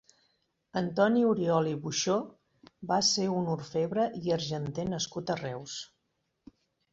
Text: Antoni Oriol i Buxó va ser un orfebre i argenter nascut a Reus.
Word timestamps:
Antoni 0.79 1.25
Oriol 1.31 1.69
i 1.71 1.73
Buxó 1.83 2.15
va 2.93 2.97
ser 3.11 3.27
un 3.41 3.51
orfebre 3.57 4.07
i 4.23 4.33
argenter 4.39 4.87
nascut 4.95 5.35
a 5.35 5.39
Reus. 5.43 5.77